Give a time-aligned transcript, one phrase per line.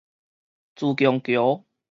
[0.75, 1.63] 自強橋